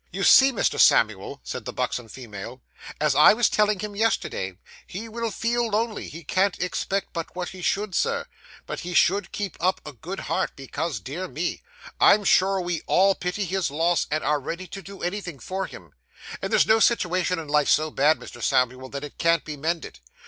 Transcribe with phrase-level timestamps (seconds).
[0.11, 0.79] 'You see, Mr.
[0.79, 2.63] Samuel,' said the buxom female,
[2.99, 7.49] 'as I was telling him yesterday, he will feel lonely, he can't expect but what
[7.49, 8.25] he should, sir,
[8.65, 11.61] but he should keep up a good heart, because, dear me,
[11.99, 15.91] I'm sure we all pity his loss, and are ready to do anything for him;
[16.41, 18.41] and there's no situation in life so bad, Mr.
[18.41, 19.99] Samuel, that it can't be mended.